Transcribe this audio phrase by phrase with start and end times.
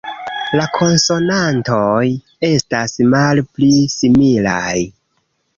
[0.59, 2.07] La konsonantoj
[2.49, 4.77] estas malpli similaj